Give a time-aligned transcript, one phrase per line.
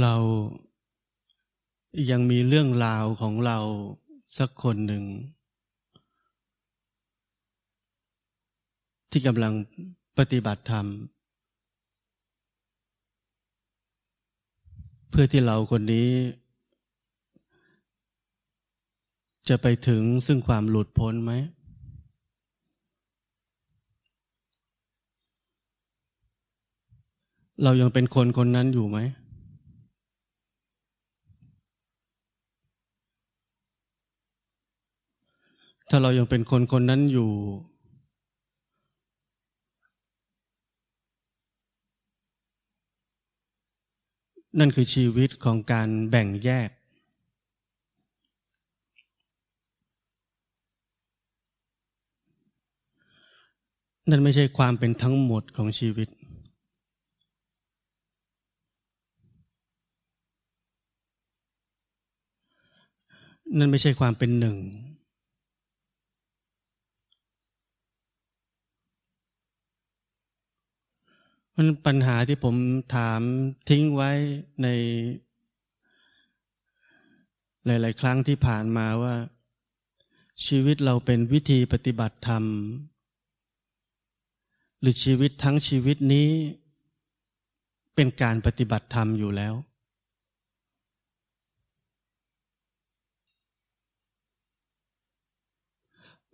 [0.00, 0.14] เรา
[2.10, 3.58] ยังมีเรื่องราวของเรา
[4.38, 5.04] สักคนหนึ่ง
[9.10, 9.52] ที่กำลัง
[10.18, 10.86] ปฏิบัติธรรม
[15.10, 16.08] เพื่อที่เราคนนี้
[19.48, 21.32] จะไปถึงซึ่งความหลุดพ้นไหม
[27.62, 28.98] เรายังเป็นคนคนนั้นอยู่ไหม
[35.88, 37.30] ถ้าเรายังเป็นคนคนนั้นอยู่
[44.58, 46.70] นั่นคือชีวิตของการแบ่งแยก
[54.10, 56.08] นั่นไม่ใช่ความเป็นทั้งหมดของชีวิต
[63.58, 64.56] นั่นไม่ใช่ความเป็นหนึ่ง
[71.58, 72.56] มันปัญหาที่ผม
[72.96, 73.20] ถาม
[73.68, 74.10] ทิ้งไว้
[74.62, 74.68] ใน
[77.66, 79.14] หลาย ๆ ครั้งที่ผ่านมาว่า
[80.46, 82.44] ชีวิตเราเป็นวิธีปฏิบัติธรรม
[84.80, 86.28] หรือชีวิตทั้งชีวิตนี้
[87.94, 89.54] เป็นการปฏิบัติธรรมอยู่แล้ว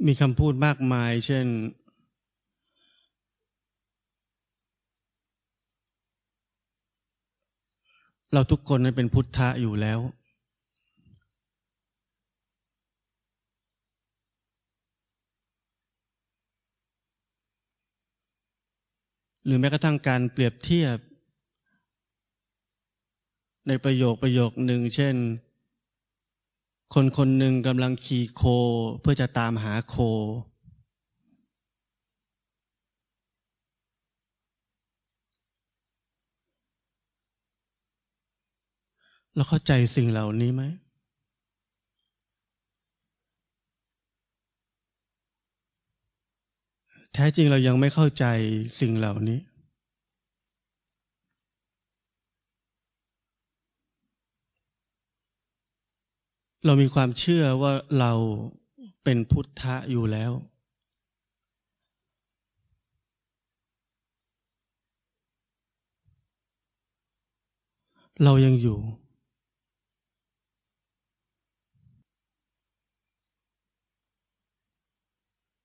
[0.06, 1.46] มีคำพูดมากมาย เช่น
[8.34, 10.00] เราทุกคนนั้นเป็นพุทธะอยู่แล้ว
[19.44, 20.98] หรือแม้กระทั่งการเปรียบเทียบ
[23.68, 25.16] ในประโยคประโยคหนึ่งเช่น
[26.94, 28.42] คนคนหนึ่งกำลังขี่โค
[29.00, 29.96] เพื่อจะตามหาโค
[39.36, 40.62] เราเข้าใจสิ่งเหล่านี้ไหม
[47.14, 48.24] แท้จริงเรายังไม่เข้าใจ
[48.80, 49.40] สิ่งเหล่านี้
[56.66, 58.12] เรามีความเชื่อว่าเรา
[59.04, 60.32] เป็นพุทธะอยู่แล้ว
[68.24, 68.78] เรายังอยู่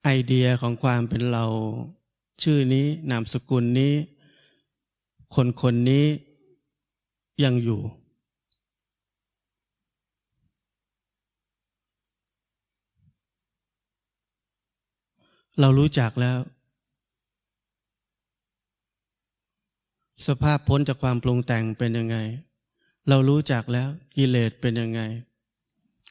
[0.09, 1.45] ไอเดียของความเป็นเรา
[2.44, 3.94] ชื่อนี้นามสกุลนี้
[5.35, 6.06] คนคนนี้
[7.44, 7.81] ยังอยู่
[15.59, 16.38] เรารู้จักแล้ว
[20.28, 22.17] สภาพพ้นจากความปรุงแต่งเป็นยังไง
[23.09, 25.01] เรารู้จักแล้วกิเลสเป็นยังไง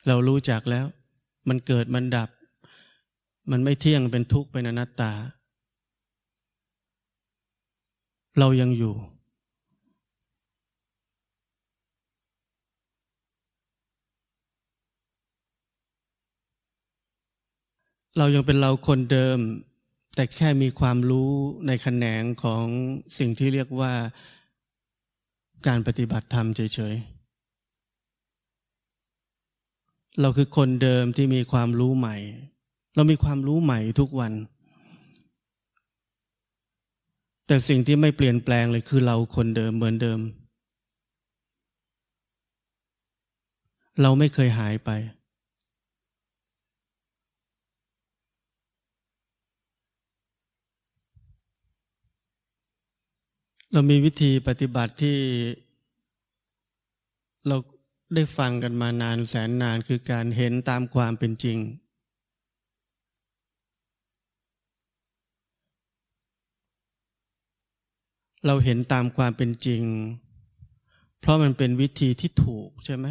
[0.06, 0.86] เรารู้จักแล้ว
[1.48, 2.30] มันเกิดมันดับ
[3.50, 5.12] มันไม่เที่ยงเป็นทุกข์เป็นอนัตตา
[8.38, 8.94] เรายังอยู่
[18.18, 19.38] เรายังเป็นเราคนเดิม
[20.14, 21.30] แต่แค่มีความรู้
[21.66, 22.64] ในแขนงของ
[23.18, 23.92] สิ่งที่เรียกว่า
[25.66, 32.16] การปฏิบัติธรรมเฉยๆเราคือคนเดิมที่มีความรู้ใหม่
[32.96, 34.32] เรามีความรู้ใหม่ทุกวัน
[37.46, 40.20] แต่สิ่งที่ไม่เปลี่ยนแปลงเลยคือเราคนเดิมเหมือนเดิม
[44.02, 44.90] เราไม่เคยหายไป
[53.72, 55.18] เรามีวิธีปฏิบัติที่
[57.46, 57.56] เรา
[58.14, 61.58] ได้ฟังกันมานานแสนนานคือการเห็นตามความเป็นจริง
[68.46, 69.82] เราเห็นตามความเป็นจริง
[71.20, 73.06] เพราะมันเป็นวิธีที่ถูกใช่ไหม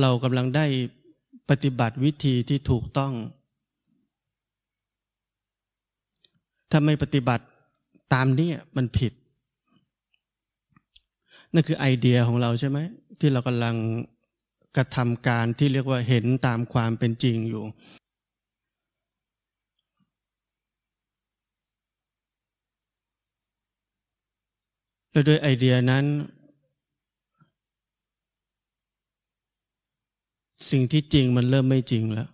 [0.00, 0.66] เรากำลังได้
[1.50, 3.12] ปฏิบัติวิธีที่ถูกต้อง
[6.70, 7.44] ถ้าไม่ปฏิบัติ
[8.12, 9.12] ตามนี้มันผิด
[11.52, 12.78] นั่นคือไอเดียของเราใช่ไหม
[13.20, 13.76] ที่เรากำลัง
[14.76, 17.62] กระทำการที่เรียกว่าเห็นตามความเป็นจริงอยู่
[25.14, 26.04] และด้วยไอเดียนั้น
[30.70, 32.28] สิ่งที่จริงมันเริ่มไม่จริงแล้ว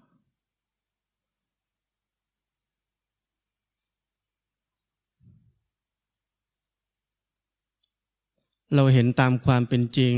[8.75, 10.15] เราเห็นตามความเป็นจริง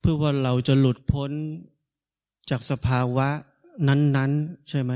[0.00, 1.30] เพื่อว่าเราจะหลุดพ้น
[2.50, 3.28] จากสภาวะ
[3.88, 4.94] นั้น ๆ ใช่ไหม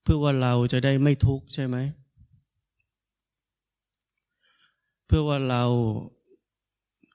[0.13, 1.77] พื่อว่าเราจะได้ไม่ทุกข์ใช่ไหม
[5.07, 5.63] เพื่อว่าเรา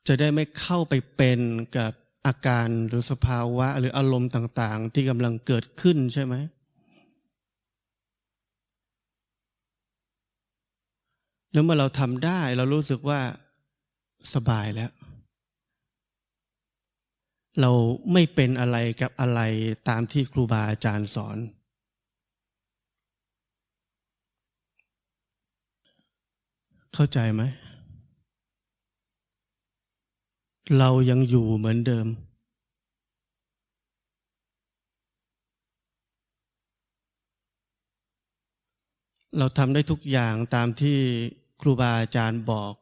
[0.09, 1.41] จะได้ไม่เข้าไปเป็น
[1.77, 1.93] กับ
[2.27, 6.35] อาการหรือสภาวะหรืออารมณ์ต่าง ๆ ที่กำลังเกิดขึ้นใช่ไหม
[11.53, 13.21] แล้วเมื่อเราทำได้เรารู้สึกว่า
[14.35, 14.91] สบายแล้ว
[17.61, 17.71] เรา
[18.13, 19.41] ไม่เป็นอะไรกับอะไร
[19.89, 21.39] ตามที่ครูบาอาจารย์สอน
[26.99, 27.43] เข้าใจไหม
[30.79, 32.07] เรายังอยู่เหมือนเดิม
[39.39, 40.99] เราทำได้ทุกอย่างตามที่
[41.61, 42.75] ครูบาอาจารย์บอก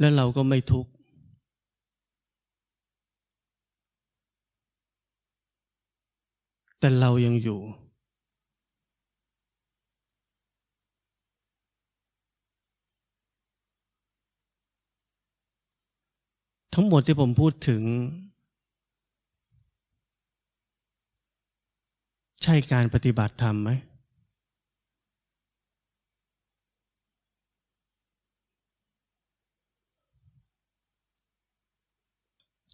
[0.00, 0.90] และเราก็ไม่ทุกข์
[6.78, 7.60] แต่เรายังอยู่
[16.74, 17.82] ทั้งหมดที่ผมพูดถึง
[22.42, 23.70] ใช่การปฏิบัติธรรมไหม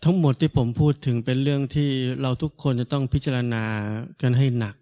[0.05, 1.89] ทั้งหมดที่ผมพูดถึงเป็นเรื่องที่
[2.21, 3.65] เราทุกคนจะต้องพิจารณา
[4.21, 4.75] กันให้หนัก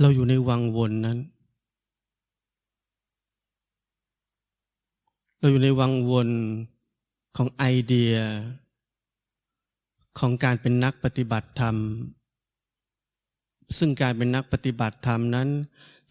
[0.00, 1.18] เราอยู่ในวังวนนั้น
[5.44, 6.30] เราอยู่ในวังวน
[7.36, 8.14] ของไอเดีย
[10.18, 11.76] ของการเป็นนักปฏิบัติธรรม
[13.78, 15.48] ซึ่งการเป็นนักปฏิบัติธรรมนั้น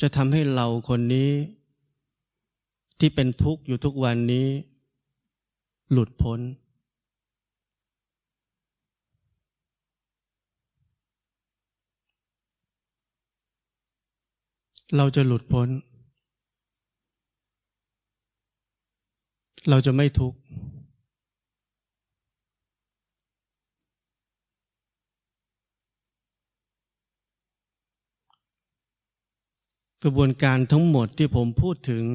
[0.02, 1.32] จะทำให้เราคนนี้
[3.00, 4.48] ที่เป็นทุกข์อยู่ทุกวันนี้
[5.92, 6.40] หลุดพ้น
[14.98, 15.70] เราจะหลุดพ้น
[19.70, 20.38] เราจะไม่ทุกข์
[30.04, 32.06] กระบวนการทั้งหมดที่ผมพูดถึง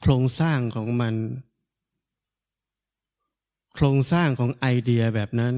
[0.00, 1.14] โครงสร้างของมัน
[3.74, 5.54] โครงสร้างของไอเดียแบบนั้น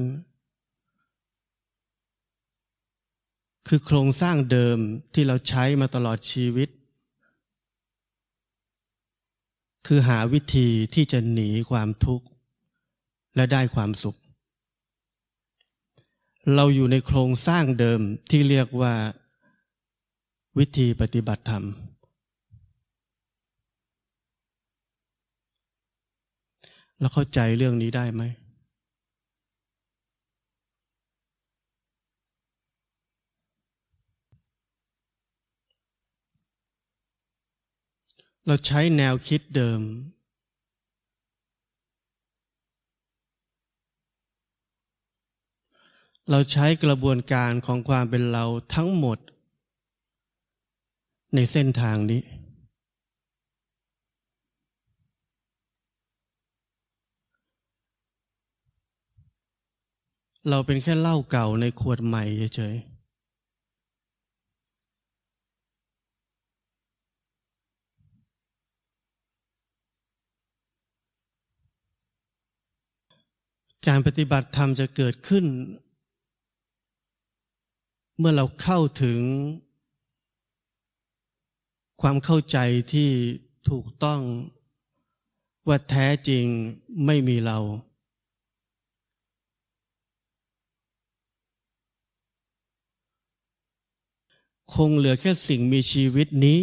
[3.67, 4.77] คือโครงสร้างเดิม
[5.13, 6.69] ที่เราใช้มาตลอดชีวิต
[9.87, 12.27] คือหาวิธีที่จะหนีความทุกข์
[13.35, 14.17] และได้ความสุข
[16.55, 18.93] เราอยู่ในโครงสร้างเดิมที่เรียกว่า
[20.57, 21.63] วิธีปฏิบัติธรรม
[26.99, 28.23] เราเข้าใจเรื่องนี้ได้ไหม
[38.47, 39.81] เราใช้แนวคิดเดิม
[46.29, 49.17] เราใช้กระบวนการของความเป็นเราทั้งหมด
[51.35, 52.21] ในเส้นทางนี้
[60.49, 62.23] เราเป็นแค่เหล้าเก่าในขวดใหม่
[62.55, 62.96] เฉยๆ
[73.87, 75.45] การปฏิบัติธรรมจะเกิดขึ้น
[78.17, 79.21] เมื่อเราเข้าถึง
[82.01, 82.57] ความเข้าใจ
[82.93, 83.09] ที่
[83.69, 84.21] ถูกต้อง
[85.67, 86.45] ว่าแท้จริง
[87.05, 87.57] ไม่มีเรา
[94.75, 96.59] คงเหลือแค่สิ่งมีชีวิตนี้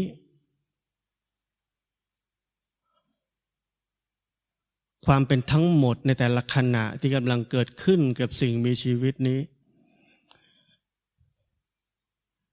[5.06, 9.40] ความเป็นทั้งหมดในแต่ละขณะที่กำลังเกิดขึ้นกับสิ่งมีชีวิตนี้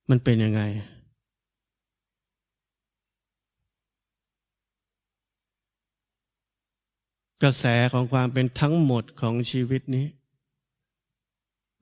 [0.10, 0.62] มันเป็นยังไง
[7.44, 10.06] กระแสของความเป็นทั้งหมดของชีวิตนี้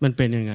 [0.03, 0.53] มันเป็นยังไง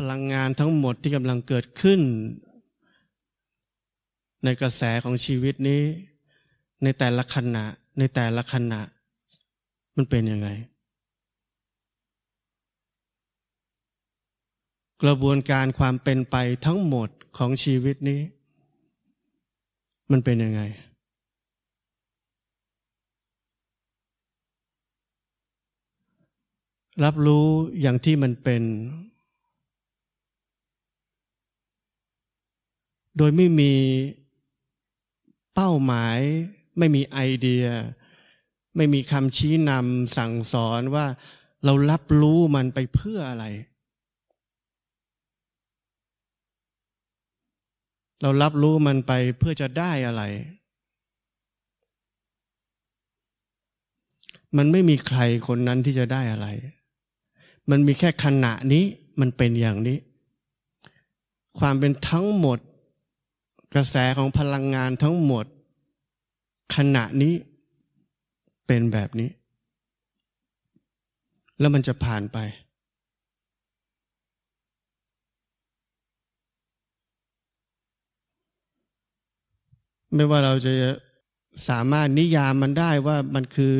[0.00, 2.00] พลังงานทั้งหมดที่กำลังเกิดขึ้น
[4.44, 5.82] ในกระแสของชีวิตนี้
[6.82, 7.64] ในแต่ละขณะ
[7.98, 8.80] ในแต่ละขณะ
[9.96, 10.48] มันเป็นยังไง
[15.02, 18.20] กระบวนการความเป็นไปทั้งหมดของชีวิตนี้
[20.10, 20.62] มันเป็นยังไง
[27.04, 27.46] รับรู้
[27.80, 28.64] อย่างที่มันเป็น
[33.16, 33.72] โดยไม่มี
[35.54, 36.18] เป้าหมาย
[36.78, 37.66] ไม่มีไอเดีย
[38.76, 41.06] ไม่มีคำชี้นำสั่งสอนว่า
[41.64, 43.44] เรารับรู้มันไปเพื่ออะไร
[48.22, 50.22] เรารับรู้มันไปเพื่อจะได้อะไร
[54.56, 56.48] มันไม่มีใครคนนั้นที่จะได้อะไร
[57.70, 58.84] มันมีแค่ขณะนี้
[59.20, 59.98] มันเป็นอย่างนี้
[61.58, 62.58] ความเป็นทั้งหมด
[63.74, 65.44] กระแสของพลังงานทั้งหมด
[66.76, 67.34] ขณะนี้
[68.66, 69.30] เป็นแบบนี้
[71.58, 72.38] แล้วมันจะผ่านไป
[80.14, 80.72] ไม่ว่าเราจะ
[81.68, 83.74] สามารถนิยามมันได้ว่ามันคือ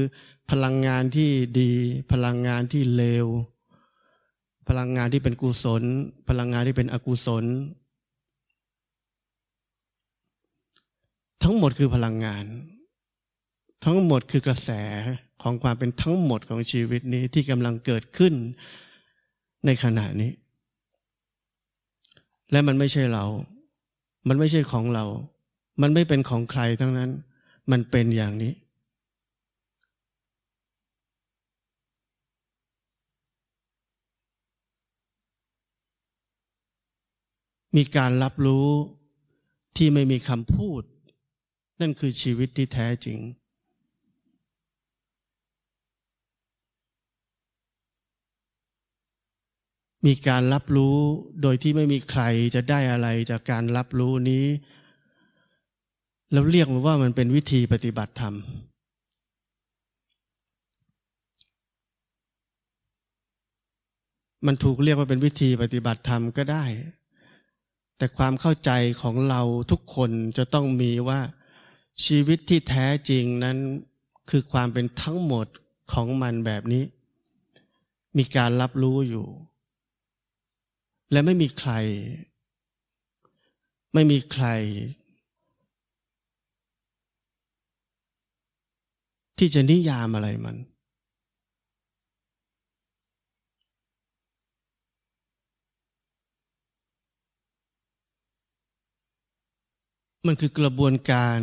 [0.51, 1.31] พลังงานที่
[1.61, 1.73] ดี
[2.13, 3.27] พลังงานที่เลว
[4.69, 5.83] พลังงานที่เป็นกุศล
[6.29, 7.45] พลังงานที่เป็นอกุศล
[11.43, 12.45] ทั้งหมดคือพลังงาน
[13.85, 14.71] ทั้งหมดคือกระแส
[15.43, 18.35] ของความเป็นทั้งหมดของชีวิตนี้ที่กำลังเกิดขึ้น
[19.67, 20.33] ในขณะนี้
[22.53, 23.25] และมันไม่ใช่เรา
[24.29, 25.05] มันไม่ใช่ของเรา
[25.83, 27.11] มันไม่เป็นของใครทั้งนั้น
[27.71, 28.53] มันเป็นอย่างนี้
[37.77, 38.69] มีการรับรู้
[39.77, 40.83] ที่ไม่มีคำพูด
[41.81, 43.19] นั่นคือชีวิตที่แท้จริง
[50.07, 50.99] มีการรับรู้
[51.43, 52.23] โดยที่ไม่มีใคร
[52.55, 54.47] จะได้อะไรจากการรับรู้นี้
[56.33, 58.35] แล้วเรียกมันว่ามันเป็นวิธีปฏิบัติธรรม
[64.47, 66.65] มันถูกเรียกว่าเป็นวิธีปฏิบัติธรรมก็ได้
[67.97, 68.71] แต่ความเข้าใจ
[69.03, 71.21] ของเราทุกคนจะต้องมีว่า
[72.05, 73.59] ชีวิตที่แท้จริงนั้น
[74.31, 75.47] คือความเป็นทั้งหมด
[75.93, 76.85] ของมันแบบนี้
[78.19, 79.27] มีการรับรู้อยู่
[81.13, 81.73] และไม่มีใคร
[83.95, 84.47] ไม่มีใคร
[89.39, 90.57] ที่จะนิยามอะไรมัน
[100.27, 101.39] มันคือกระบวนการ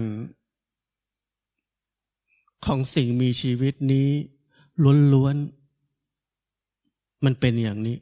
[2.65, 4.09] ของสิ่งมีชีวิตนี้
[5.13, 7.97] ล้วนๆ มันเป็นอย่างนี้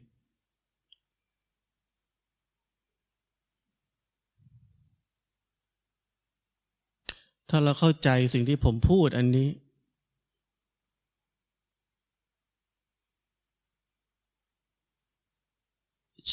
[7.48, 9.48] ถ้าเราเข้าใจสิ่งที่ผมพูดอันนี้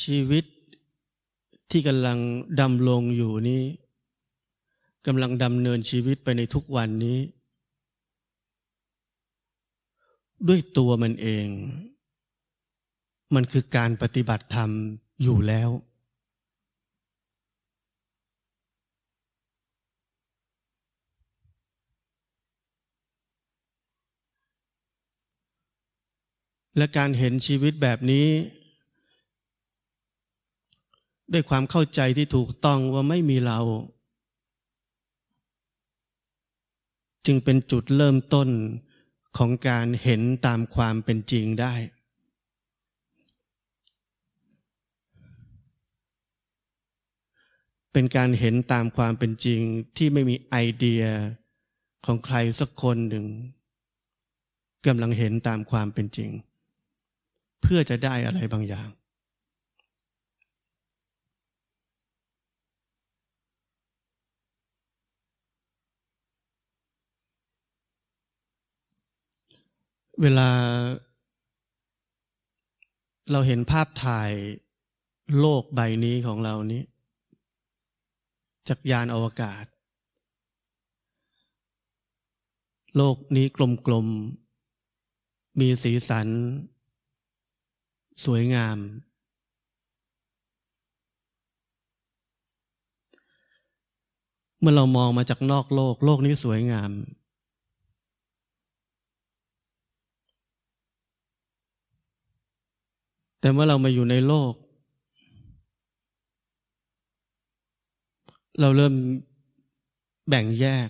[0.01, 0.45] ชีวิต
[1.71, 2.17] ที่กำลัง
[2.61, 3.63] ดำรงอยู่นี้
[5.07, 7.19] กำลังดำเนินชีวิตไปในทุกวันนี้
[10.47, 11.47] ด้วยตัวมันเอง
[13.35, 14.69] มันคือการปฏิบัติธรรม
[15.23, 15.69] อยู่แล้ว
[26.77, 28.27] และการเห็นชีวิตแบบนี้
[31.33, 33.59] ด้วยความเข้าใจที่ถูกต้องว่าไม่มีเรา
[37.25, 38.49] จึงเป็นจุดเริ่มต้น
[39.37, 41.73] ของการเห็นตามความเป็นจริงได้
[47.93, 49.61] เป็นการเห็นตามความเป็นจริง
[49.97, 51.03] ที่ไม่มีไอเดีย
[52.05, 53.25] ของใครสักคนหนึ่ง
[54.87, 56.29] กำลังเห็นตามความเป็นจริง
[57.61, 58.89] เพื่อจะได้อะไรบางอย่าง
[70.21, 70.49] เวลา
[73.31, 74.31] เราเห็นภาพถ่าย
[75.39, 76.81] โลกใบนี้ของเรานี้
[78.67, 79.65] จากยานอวกาศ
[82.97, 83.45] โลกนี้
[83.87, 86.27] กลมๆมีสีสัน
[88.25, 88.77] สวยงาม
[94.59, 96.91] เมื่อเรามองมาจากนอกโลก โลกนี้สวยงาม
[103.43, 104.53] แต่เมื่อเรามาอยู่ในโลก
[108.59, 108.93] เราเริ่ม
[110.29, 110.89] แบ่งแยก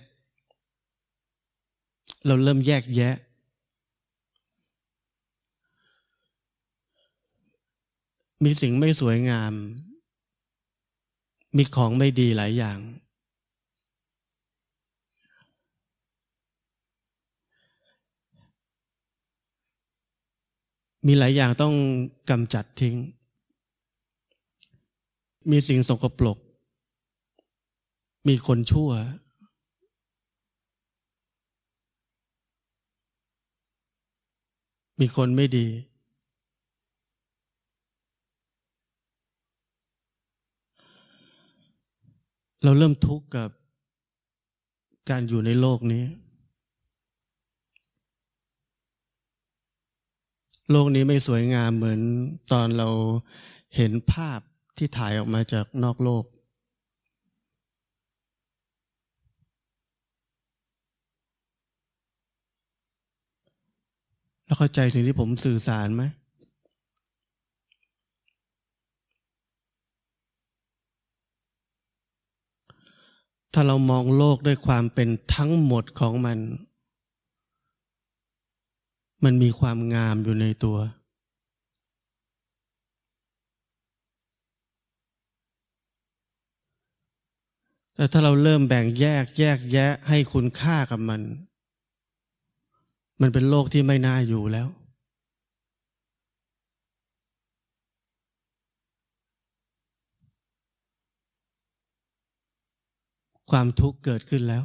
[2.26, 3.16] เราเริ่มแยกแยะ
[8.44, 9.52] มีสิ่งไม่สวยงาม
[11.56, 12.78] มีของไม่ดีหลายอย่าง
[21.06, 21.74] มีหลายอย่างต้อง
[22.30, 22.96] กำจัดทิ้ง
[25.50, 26.38] มีสิ่งสกปรก
[28.28, 28.90] มีคนชั่ว
[35.00, 35.66] มีคนไม่ดี
[42.62, 43.50] เราเริ่มทุกข์กับ
[45.10, 46.04] การอยู่ในโลกนี้
[50.70, 52.00] โลกนี้ไม่สวยงามเหมือน
[52.52, 52.88] ตอนเรา
[53.76, 54.40] เห็นภาพ
[54.76, 56.24] ที่ถ่ายออกมาจากนอกโลก
[64.44, 66.02] แล้วเข้าใจสิ่งที่ผมสื่อสารไหม
[73.52, 76.38] ถ้าเรามองโลกด้วยความเป็นทั้งหมดของมัน
[79.24, 80.78] มันมีความงามอยู่ในตัว
[87.94, 91.22] แต่ถ้าเราเริ่มแบ่งแยกแยกแยะให้คุณค่ากับมัน
[93.20, 94.68] มันเป็นโลกที่ไม่น่าอยู่แล้ว
[103.50, 104.64] ความทุกข์เกิดขึ้นแล้ว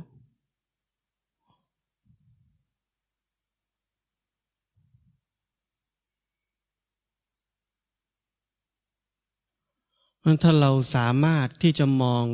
[10.23, 12.25] มันถ้าเราสามารถที่จะมอง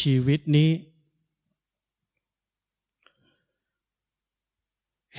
[0.00, 0.70] ชีวิตนี้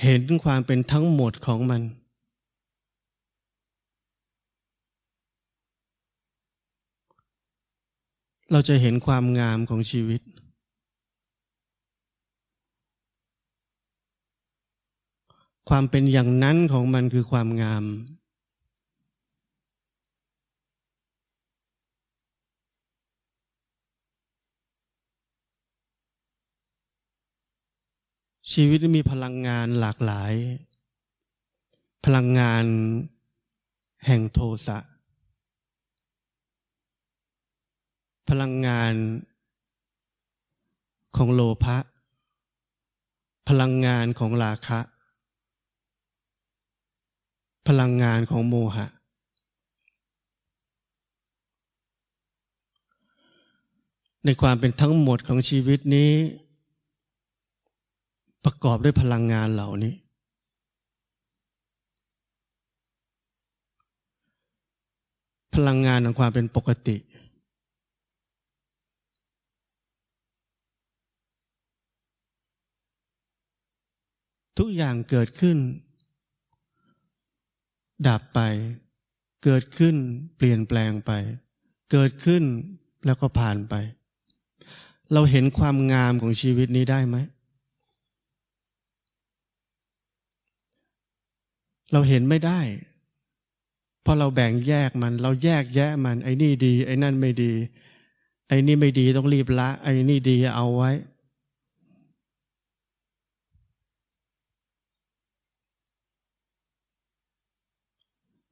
[0.02, 1.82] เห็นความเป็นทั้งหมดของมัน
[8.52, 10.20] เราจะเห็นความงามของชีวิต
[15.68, 17.84] ความเป็นอย่างนั้นของมันคือความงาม
[28.52, 30.32] ชีวิตมีพลังงานหลากหลาย
[32.04, 32.64] พลังงาน
[34.06, 34.78] แห่งโทสะ
[38.28, 38.92] พลังงาน
[41.16, 41.78] ของโลภะ
[43.48, 44.80] พลังงานของราคะ
[47.68, 48.86] พลังงานของโมหะ
[54.24, 56.12] ในความเป็นทั้งหมดของชีวิตนี้
[58.44, 59.94] ประกอบด้วยพลังงานเหล่านี้
[65.54, 66.96] พลังงานของความเป็นปกติ
[74.58, 75.58] ทุกอย่างเกิดขึ้น
[78.08, 78.40] ดับไป
[79.44, 79.96] เกิดขึ้น
[80.36, 81.10] เปลี่ยนแปลงไป
[81.92, 82.42] เกิดขึ้น
[83.06, 83.74] แล้วก็ผ่านไป
[85.12, 87.16] เราเห็นความงามของชีวิตนี้ได้ไหม
[91.92, 92.60] เราเห็นไม่ได้
[94.02, 97.52] เพราะเราแบ่งแยกมัน เราแยกแยะมัน ไอ้นี่ดี ไอ้นั่นไม่ดี
[98.48, 100.90] ไอ้นี่ไม่ดีต้องรีบละ ไอ้นี่ดีเอาไว้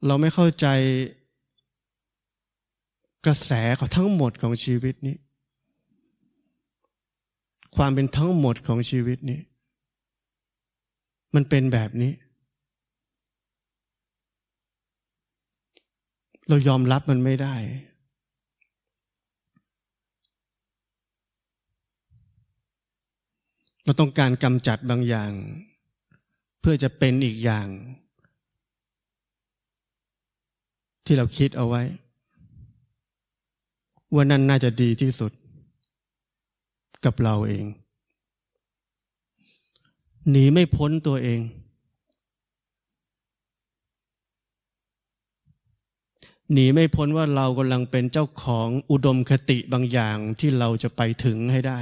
[0.06, 0.66] เราไม่เข้าใจ
[3.26, 5.16] กระแสของทั้งหมดของชีวิตนี้
[7.76, 9.40] ความเป็นทั้งหมดของชีวิตนี้
[11.34, 12.12] มันเป็นแบบนี้
[16.48, 17.56] เรายอมรับมันไม่ได้
[23.84, 25.32] เราต้องการกำจัดบางอย่าง
[26.60, 27.66] เพื่อจะเป็นอีกอย่าง
[31.04, 31.82] ที่เราคิดเอาไว้
[34.14, 35.32] ว่านั่นน่าจะดีที่สุด
[37.04, 37.64] กับเราเอง
[40.30, 41.40] หนีไม่พ้นตัวเอง
[46.52, 51.80] หนีไม่พ้นว่าเรากำลังเป็นเจ้าของอุดมคติบางอย่างที่เราจะไปถึงให้ได้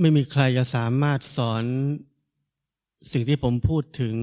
[0.00, 1.64] ไม่มีใครจะสามารถสอน
[3.12, 4.16] สิ่งที่ผมพูดถึง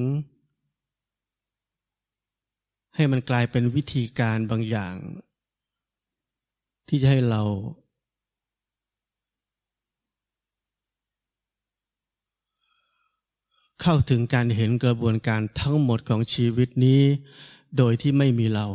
[2.96, 4.96] ให้มันกลายเป็นวิธีการบางอย่าง
[6.88, 7.42] ที่จะให้เรา
[13.82, 17.02] เข้าถึงการเห็นกระบวนการทั้งหมดของชีวิตนี้
[17.78, 18.68] โดยที่ไม่มีเรา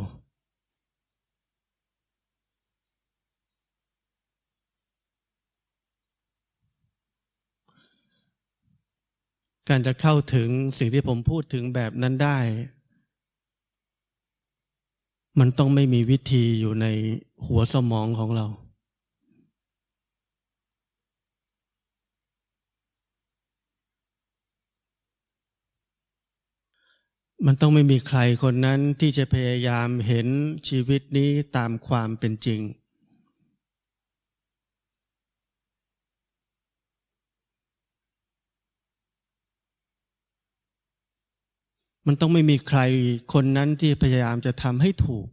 [9.69, 12.39] การจะเข้าถึงสิ่งที่ผมพูดถึงแบบนั้นได้
[15.39, 16.85] มันต้องไม่มีวิธีอยู่ใน
[17.45, 18.45] หัวสมองของเรา
[27.45, 30.27] มันต้องไม่มีใครคนนั้นที่จะพยายามเห็น
[30.67, 32.59] ชีวิตนี้ตามความเป็นจริง
[42.07, 42.79] มันต้องไม่มีใคร
[43.33, 45.27] คนนั้นที่พยายามจะทำให้ถูก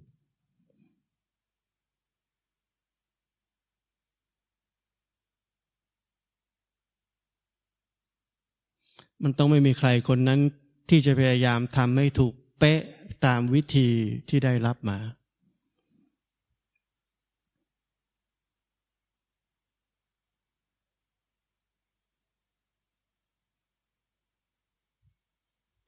[9.23, 10.41] มันต้องไม่มีใครคนนั้น
[10.91, 12.81] ที่จะพยายามทำให้ถูกเป๊ะ
[13.27, 13.89] ตามวิธี
[14.29, 14.99] ที่ได้รับมา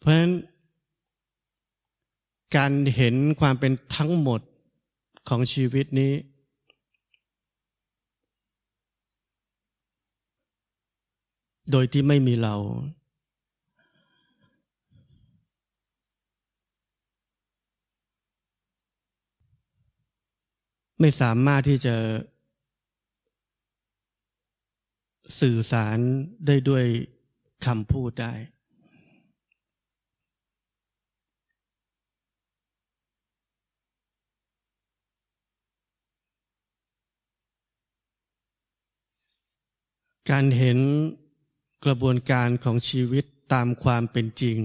[0.00, 0.32] เพราะฉะนั้น
[2.56, 4.40] การเห็นความเป็นทั้งหมด
[5.28, 6.12] ของชีวิตนี้
[11.70, 12.54] โดยที่ไม่มีเรา
[21.00, 21.96] ไม่สามารถที่จะ
[25.40, 25.98] สื่อสาร
[26.46, 26.84] ได้ด้วย
[27.66, 28.32] คำพูดได้
[40.30, 40.78] การเห็น
[41.84, 44.58] กระบวนการของชีวิตตามความเป็นจริง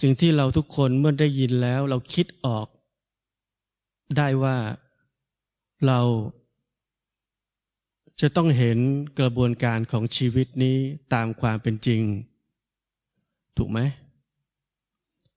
[0.00, 2.66] สิ่งที่เราทุกคนเมื่อได้ยินแล้วเราคิดออก
[4.16, 4.56] ได้ว่า
[5.86, 6.00] เรา
[8.20, 8.78] จะต้องเห็น
[9.18, 10.76] กระบวนการของชีวิตนี้
[11.14, 12.02] ตามความเป็นจริง
[13.56, 13.78] ถูกไหม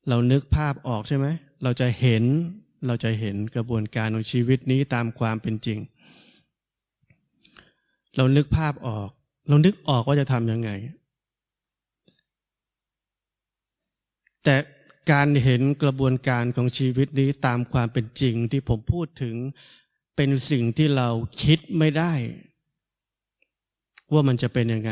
[0.09, 1.27] เรานึกภาพออกใช่ไหม
[1.63, 2.23] เราจะเห็น
[2.87, 5.79] เราจะเห็นกระบวนการของชีวิตนี้ตามความเป็นจริง
[8.15, 9.09] เรานึกภาพออก
[9.47, 10.69] เรานึกออกว่าจะทำยังไง
[14.43, 14.55] แต่
[15.11, 19.35] การเห็นกระบวนการของชีวิตนี้ตามความเป็นจริงที่ผมพูดถึง
[20.15, 21.09] เป็นสิ่งที่เรา
[21.43, 22.13] คิดไม่ได้
[24.13, 24.91] ว่ามันจะเป็นยังไง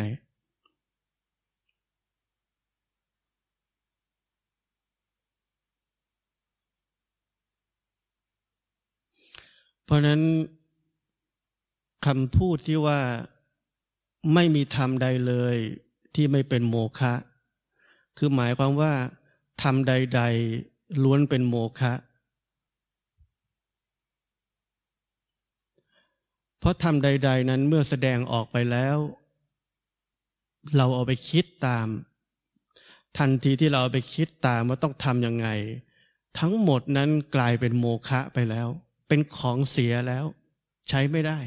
[9.91, 10.21] ราะนั้น
[12.05, 12.99] คำพูดที่ว่า
[14.33, 15.55] ไม่มีธรรมใดเลย
[16.15, 17.13] ที่ไม่เป็นโมฆะ
[18.17, 18.93] คือหมายความว่า
[19.63, 20.21] ทำใด
[20.61, 21.93] ๆ ล้วนเป็นโมฆะ
[26.59, 28.97] เพราะทำใด ๆ นั้นเมื่อแสดงออกไปแล้ว
[30.77, 31.87] เราเอาไปคิดตาม
[33.17, 35.47] ทันทีที่เราเอาไปคิดตามว่าต้องทำยังไง
[36.39, 38.67] ทั้งหมดนั้นกลายเป็นโมฆะไปแล้ว
[39.13, 40.25] เป็นของเสียแล้ว
[40.89, 41.39] ใช้ไม่ได้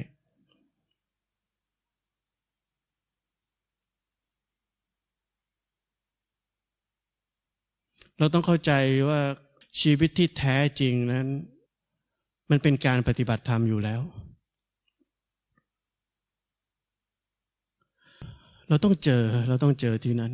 [8.19, 8.73] เราต้องเข้าใจ
[9.09, 9.21] ว่า
[9.81, 11.27] ชีวิตที่แท้จริงนั้น
[12.51, 14.01] มันเป็นการปฏิบัติธรรมอยู่แล้ว
[18.69, 20.33] เราต้องเจอเราต้องเจอที่นั้น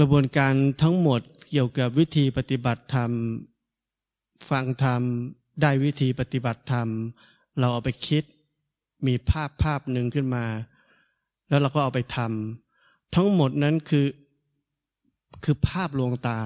[0.00, 3.10] กระบวนการทั้งหมดเกี่ยวกับวิธีปฏิบัติธรรม
[4.50, 5.02] ฟังธรรม
[5.60, 6.88] ได้วิธีปฏิบัติธรรม
[7.58, 8.24] เราเอาไปคิด
[9.06, 10.44] มีภาพภาพหนึ่งขึ้นมา
[11.48, 14.06] แล้วเราก็เอาไปทำทั้งหมดนั้นคือ
[15.44, 16.38] คือภาพลวงตา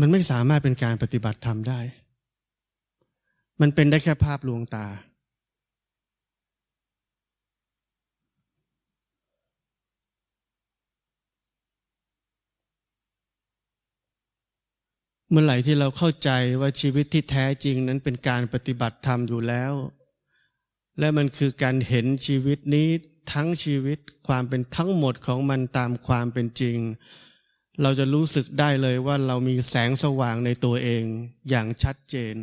[0.00, 1.80] มันไม่สามารถเป็นการปฏิบัติธรรมได้
[3.60, 4.86] มันเป็นได้แค่ภาพลวงตา
[15.34, 19.72] เมื่อไหร่ที่เราเข้าใจว่าชีวิตที่แท้จริงนั้นเป็นการปฏิบัติธรรมอยู่แล้ว
[20.98, 22.88] และมันคือการเห็นชีวิตนี้
[23.32, 26.76] ทั้งชีวิตความเป็นทั้งหมดของมันตามความเป็นจริง
[27.82, 31.04] เราจะรู้สึกได้เลยว่าเรามีแสงสว่างในตัวเอง
[31.48, 32.34] อย่างชัดเจน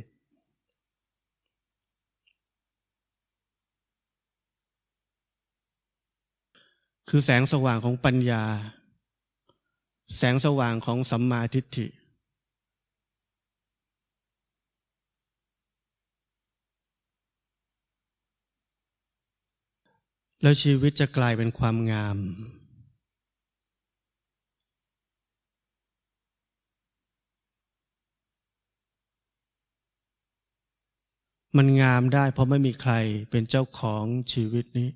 [7.10, 8.44] คือแสงสว่างของปัญญา
[10.18, 11.88] แสงสว่างของสัมมาทิฏฐิ
[20.42, 22.18] แล้วชีวิตจะกลายเป็นความงาม
[31.58, 32.94] มันงามได้เพราะไม่มีใคร
[33.32, 34.90] เป็นเจ้าของชีวิตนี้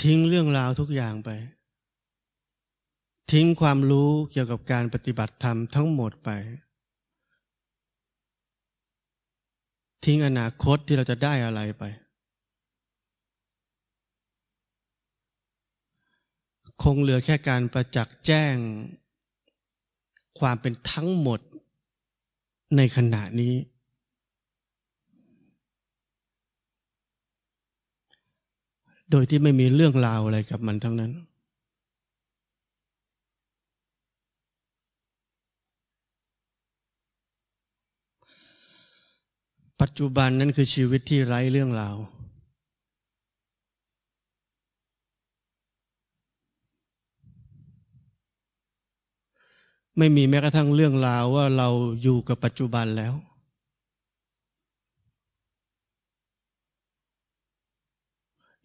[0.00, 1.30] ทิ้งเรื่องราวทุกอย่างไป
[3.30, 6.30] ทิ้งความรู้เกี่ยวกับการปฏิบัติธรรมทั้งหมดไป
[10.04, 11.84] ทิ้งอนาคตที่เราจะได้อะไรไป
[16.82, 18.54] คงเหลือแค่การประจักษ์แจ้ง
[20.40, 21.40] ความเป็นทั้งหมด
[22.76, 23.54] ในขณะนี้
[29.10, 31.12] โดยที่ไม่มีเรื่องราวอะไรกับมันทั้งนั้น
[39.86, 41.96] ปัจจุบันนั้นคือชีวิตที่ไร้เรื่องราว
[49.98, 51.68] ไม่มีแม้กระทั่งเรื่องราวว่าเรา
[52.02, 53.14] อยู่กับปัจจุบันแล้ว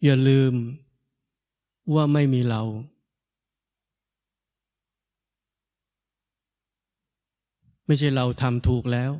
[0.04, 0.52] อย่าลืม
[1.94, 2.62] ว่าไม่มีเรา
[7.86, 9.12] ไม่ใช่เราทำถูกแล้ว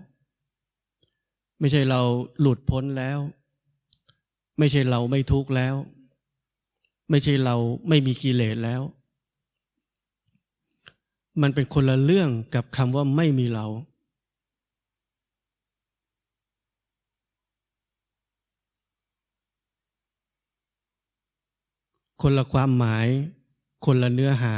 [1.61, 2.01] ไม่ใช่เรา
[2.40, 3.18] หลุดพ้นแล้ว
[4.59, 5.75] ไม่ใช่เราไม่ทุกข์แล้ว
[7.11, 7.57] ไม่ใช่เรา
[7.88, 8.83] ไม่มีกิเลสแล้ว
[11.42, 13.66] มันเป็นคนละเรื่องกับคำว่าไม่มีเรา
[22.23, 23.07] คนละความหมาย
[23.85, 24.55] คนละเนื้อหา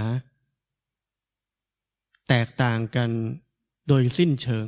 [2.28, 3.10] แตกต่างกัน
[3.88, 4.66] โดยสิ้นเชิง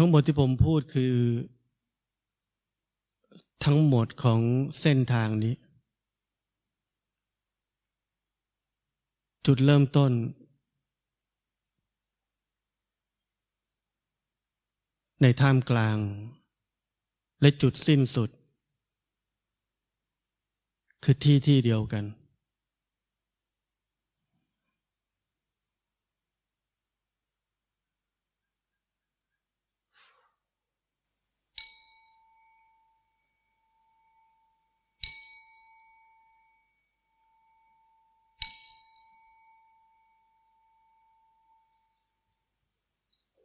[0.00, 1.14] ทั้งหมดที่ผมพูดคือ
[3.64, 4.40] ทั้งหมดของ
[4.80, 5.54] เส้นทางนี้
[9.46, 10.12] จุดเริ่มต้น
[15.22, 15.98] ในท่ามกลาง
[17.40, 18.30] และจุดสิ้นสุด
[21.02, 22.04] คือที่ที่เดียวกัน